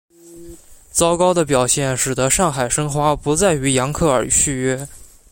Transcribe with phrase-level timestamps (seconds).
[0.89, 4.87] 糟糕的表现使得上海申花不再与扬克尔续约。